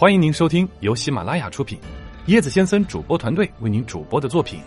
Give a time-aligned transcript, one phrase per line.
[0.00, 1.78] 欢迎您收听由喜马拉雅出品，
[2.28, 4.58] 椰子先生主播团队为您主播的作品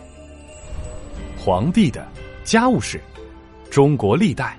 [1.43, 2.07] 《皇帝的
[2.43, 3.01] 家务事：
[3.71, 4.55] 中国历代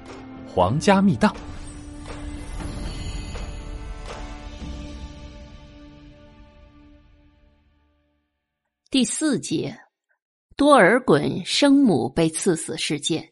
[0.52, 1.32] 皇家秘档》
[8.90, 9.72] 第四节：
[10.56, 13.24] 多尔衮生母被赐死事件。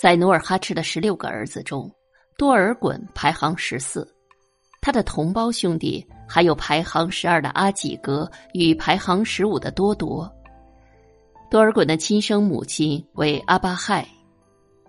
[0.00, 1.92] 在努尔哈赤的十六个儿子中，
[2.36, 4.08] 多尔衮排行十四。
[4.80, 10.30] 他的同胞兄弟还有排行十二的阿济格与排行十五的多铎。
[11.50, 14.06] 多尔衮的亲生母亲为阿巴亥，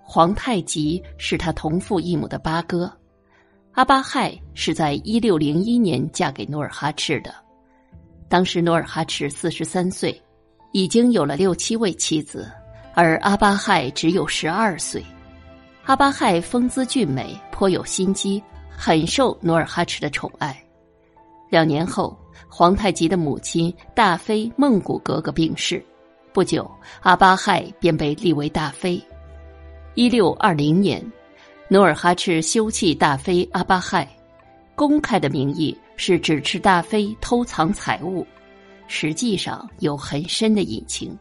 [0.04, 2.92] 皇太极是他同父异母的八哥。
[3.74, 7.34] 阿巴亥是在一六零一年嫁给努尔哈赤的，
[8.28, 10.22] 当时努尔哈赤四十三岁，
[10.74, 12.52] 已经有了六七位妻子，
[12.94, 15.02] 而阿巴亥只有十二岁。
[15.86, 18.44] 阿巴亥风姿俊美，颇有心机。
[18.82, 20.58] 很受努尔哈赤的宠爱。
[21.50, 25.84] 两年后，皇太极的母亲大妃孟古格格病逝，
[26.32, 26.72] 不久，
[27.02, 28.98] 阿巴亥便被立为大妃。
[29.96, 31.06] 一六二零年，
[31.68, 34.08] 努尔哈赤休弃大妃阿巴亥，
[34.76, 38.26] 公开的名义是指斥大妃偷藏财物，
[38.88, 41.14] 实际上有很深的隐情。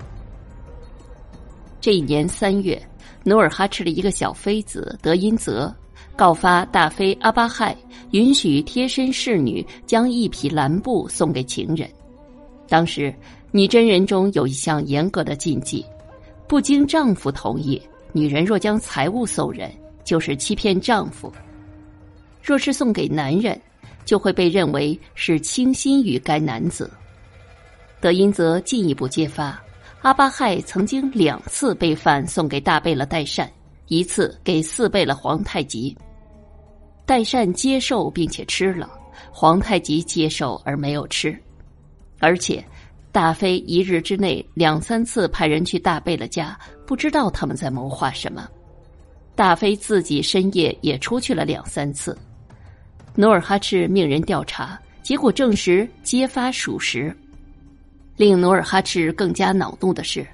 [1.81, 2.81] 这一年三月，
[3.25, 5.75] 努尔哈赤的一个小妃子德音泽。
[6.17, 7.77] 告发大妃阿巴亥
[8.11, 11.89] 允许贴身侍女将一匹蓝布送给情人。
[12.69, 13.15] 当时
[13.51, 15.85] 女真人中有一项严格的禁忌：
[16.47, 17.81] 不经丈夫同意，
[18.13, 19.71] 女人若将财物送人，
[20.05, 21.31] 就是欺骗丈夫；
[22.43, 23.59] 若是送给男人，
[24.05, 26.91] 就会被认为是倾心于该男子。
[28.01, 29.61] 德音则进一步揭发，
[30.03, 33.51] 阿巴亥曾经两次被犯送给大贝勒代善，
[33.89, 35.97] 一次给四贝勒皇太极。
[37.05, 38.91] 代善接受并且吃了，
[39.33, 41.37] 皇太极接受而没有吃，
[42.21, 42.63] 而且
[43.11, 48.47] 大妃一日之内两三次派人去大贝勒家，不知道他们在谋划什么。
[49.35, 52.17] 大妃自己深夜也出去了两三次。
[53.15, 57.17] 努尔哈赤命人调查，结果证实揭发属实。
[58.17, 60.27] 令努尔哈赤更加恼怒的是，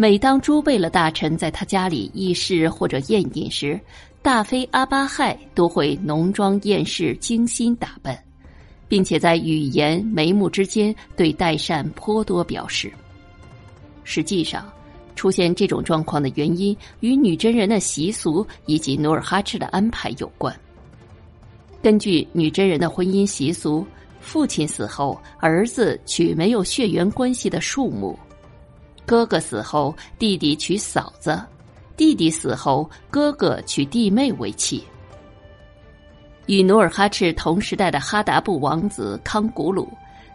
[0.00, 3.78] 每当朱贝勒大臣在他家里议事或者宴饮时，
[4.22, 8.16] 大妃阿巴亥都会浓妆艳饰、精心打扮，
[8.86, 12.92] 并且在语言眉目之间对代善颇多表示。
[14.04, 14.70] 实际上，
[15.16, 20.54] 出现这种状况的原因与女真人的习俗以及努尔哈赤的安排有关。
[21.82, 23.84] 根据女真人的婚姻习俗，
[24.20, 28.16] 父亲死后，儿子娶没有血缘关系的庶母；
[29.08, 31.42] 哥哥死后，弟弟娶嫂子。
[31.96, 34.84] 弟弟死后，哥哥娶弟妹为妻。
[36.44, 39.88] 与努尔哈赤同时代的哈达部王子康古鲁，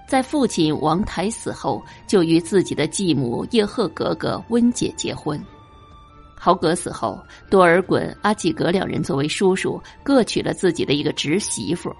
[0.07, 5.39] 在父亲王台死后，就与自己的继母叶赫格格温姐结婚。
[6.35, 11.93] 豪格死后，多尔衮、阿济格两人作为叔叔，各娶了自己的一个侄媳妇。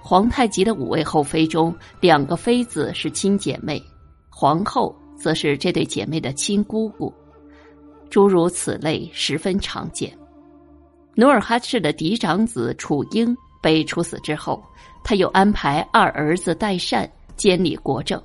[0.00, 3.80] 皇太极的五位后妃中，两个妃子是亲姐妹，
[4.30, 7.12] 皇后则是这对姐妹的亲姑姑。
[8.10, 10.12] 诸如此类十分常见。
[11.14, 14.60] 努尔哈赤的嫡长子楚英被处死之后，
[15.04, 18.20] 他又安排二儿子代善监理国政，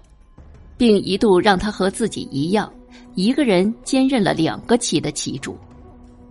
[0.75, 2.73] 并一度让他和自己一样，
[3.13, 5.55] 一个人兼任了两个旗的旗主。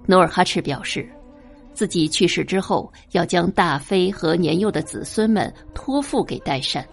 [0.07, 1.09] 努尔哈赤表示，
[1.73, 6.87] 自己去世之后，要将大妃和年幼的子孙们托付给代善，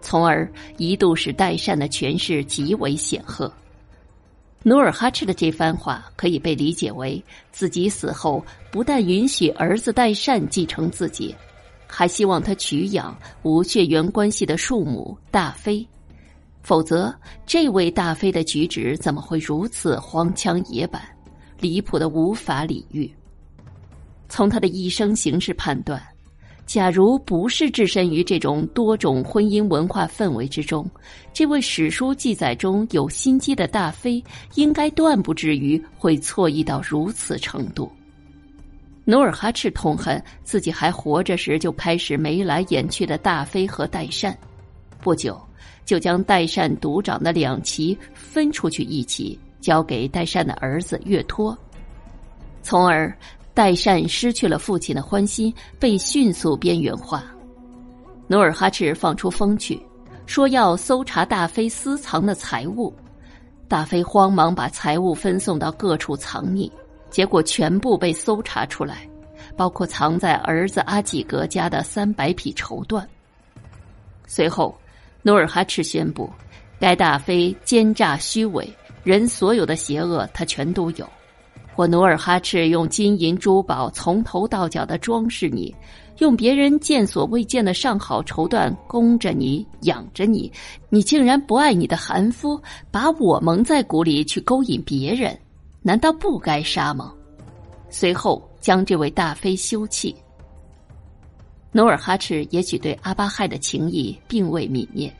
[0.00, 3.52] 从而一度使代善的权势极为显赫。
[4.64, 7.22] 努尔哈赤的这番话可以被理解为，
[7.52, 11.34] 自己死后不但允许儿子代善继承自己，
[11.86, 15.86] 还希望他娶养无血缘关系的庶母大妃，
[16.62, 17.14] 否则
[17.46, 21.02] 这位大妃的举止怎么会如此荒腔野板、
[21.60, 23.10] 离谱的无法理喻？
[24.28, 26.02] 从他的一生行事判断。
[26.68, 30.86] 假如不是置身于这种多种婚姻文化氛围之中，
[31.32, 34.22] 这位史书记载中有心机的大妃，
[34.54, 37.90] 应该断不至于会错意到如此程度。
[39.06, 44.36] 努尔哈赤痛恨自己还活着时就开始眉来眼去的大妃和代善，
[45.00, 45.40] 不久
[45.86, 51.56] 就将代善独掌的两旗分出去一旗，交给代善的儿子岳托，
[52.62, 53.10] 从而。
[53.58, 57.24] 代善失去了父亲的欢心，被迅速边缘化。
[58.28, 59.84] 努尔哈赤放出风去，
[60.26, 62.94] 说要搜查大妃私藏的财物。
[63.66, 66.70] 大妃慌忙把财物分送到各处藏匿，
[67.10, 68.98] 结果全部被搜查出来。
[69.56, 73.04] 包括藏在儿子阿济格家的三百匹绸缎。
[74.24, 74.72] 随后，
[75.22, 76.30] 努尔哈赤宣布，
[76.78, 78.72] 该大妃奸诈虚伪，
[79.02, 81.04] 人所有的邪恶他全都有。
[81.78, 85.72] 我努尔哈赤用金银珠宝从头到脚的装饰你。
[86.18, 90.50] 用别人见所未见的上好绸缎供着你养着你，
[90.88, 92.60] 你竟然不爱你的韩夫，
[92.90, 95.38] 把我蒙在鼓里去勾引别人，
[95.80, 97.14] 难道不该杀吗？
[97.88, 100.12] 随后将这位大妃休弃。
[101.70, 105.14] 努尔哈赤也许对阿巴亥的情谊并未泯灭，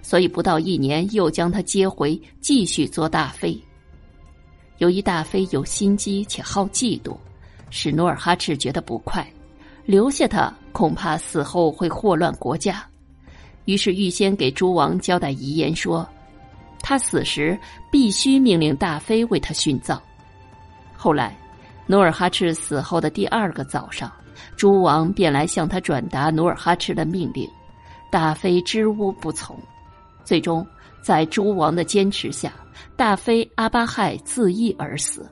[0.00, 3.60] 所以不到一年又将她接回，继续做大妃。
[4.78, 7.16] 由于大妃有心机且好嫉妒，
[7.70, 9.26] 使努尔哈赤觉得不快。
[9.84, 12.84] 留下他恐怕死后会祸乱国家，
[13.64, 16.06] 于是预先给诸王交代遗言说，
[16.80, 17.58] 他死时
[17.90, 20.00] 必须命令大妃为他殉葬。
[20.94, 21.36] 后来，
[21.86, 24.12] 努尔哈赤死后的第二个早上，
[24.56, 27.48] 诸王便来向他转达努尔哈赤的命令，
[28.10, 29.58] 大妃知无不从，
[30.22, 30.66] 最终
[31.02, 32.52] 在诸王的坚持下，
[32.96, 35.30] 大妃阿巴亥自缢而死。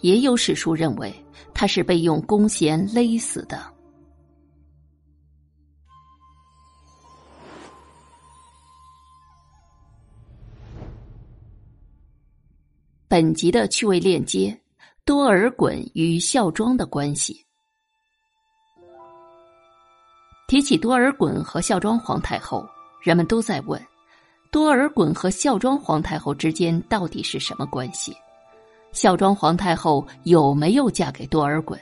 [0.00, 1.12] 也有史书认为
[1.52, 3.60] 他是被用弓弦勒死的。
[13.08, 14.56] 本集的趣味链接：
[15.04, 17.44] 多尔衮与孝庄的关系。
[20.46, 22.64] 提起多尔衮和孝庄皇太后，
[23.02, 23.82] 人们都在问：
[24.50, 28.16] 多尔衮和孝庄皇太后之间到底是什么关系？
[28.92, 31.78] 孝庄皇太后有没有嫁给多尔衮？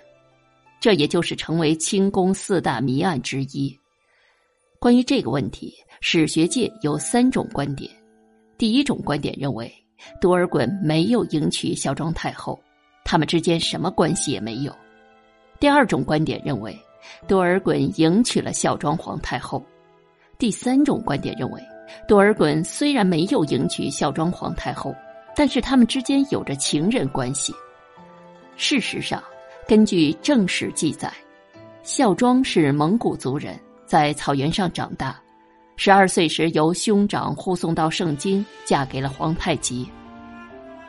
[0.81, 3.79] 这也就是成为清宫四大谜案之一。
[4.81, 7.91] 关于这个问题，史学界有三种观点。
[8.59, 9.73] 第一种观点认为，
[10.21, 12.59] 多尔衮没有迎娶孝庄太后，
[13.05, 14.75] 他们之间什么关系也没有。
[15.61, 16.77] 第二种观点认为，
[17.29, 19.65] 多尔衮迎娶了孝庄皇太后。
[20.37, 21.63] 第三种观点认为，
[22.07, 24.95] 多尔衮虽然没有迎娶孝庄皇太后。
[25.39, 27.53] 但是他们之间有着情人关系。
[28.57, 29.23] 事实上，
[29.69, 31.13] 根据正史记载，
[31.83, 33.55] 孝庄是蒙古族人，
[33.85, 35.21] 在草原上长大。
[35.77, 39.87] 十二岁时，由兄长护送到盛京，嫁给了皇太极。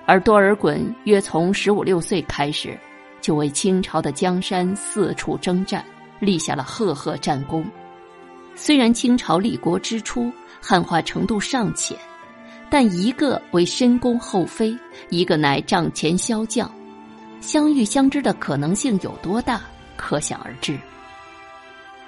[0.06, 2.80] 而多尔衮约从十五六岁开始，
[3.20, 5.84] 就为清朝的江山四处征战，
[6.22, 7.66] 立下了赫赫战功。
[8.58, 11.98] 虽然清朝立国之初，汉化程度尚浅。
[12.70, 14.78] 但一个为深宫后妃，
[15.10, 16.70] 一个乃帐前骁将，
[17.40, 19.62] 相遇相知的可能性有多大，
[19.96, 20.78] 可想而知。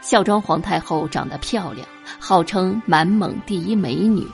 [0.01, 1.87] 孝庄皇太后长得漂亮，
[2.19, 4.27] 号称满蒙第一美女，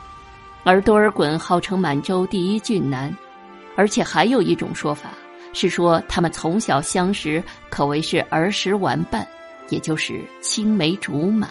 [0.64, 3.16] 而多尔衮号称满洲第一俊男，
[3.76, 5.12] 而且还有一种说法
[5.54, 9.28] 是说他们从小相识，可谓是儿时玩伴，
[9.70, 11.50] 也就是青梅竹马。